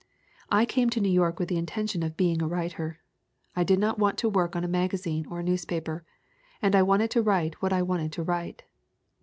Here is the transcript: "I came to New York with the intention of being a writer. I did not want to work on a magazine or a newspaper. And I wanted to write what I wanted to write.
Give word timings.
"I 0.49 0.65
came 0.65 0.89
to 0.89 0.99
New 0.99 1.11
York 1.11 1.37
with 1.37 1.47
the 1.47 1.59
intention 1.59 2.01
of 2.01 2.17
being 2.17 2.41
a 2.41 2.47
writer. 2.47 2.97
I 3.55 3.63
did 3.63 3.77
not 3.77 3.99
want 3.99 4.17
to 4.17 4.29
work 4.29 4.55
on 4.55 4.63
a 4.63 4.67
magazine 4.67 5.27
or 5.27 5.41
a 5.41 5.43
newspaper. 5.43 6.03
And 6.59 6.75
I 6.75 6.81
wanted 6.81 7.11
to 7.11 7.21
write 7.21 7.61
what 7.61 7.71
I 7.71 7.83
wanted 7.83 8.11
to 8.13 8.23
write. 8.23 8.63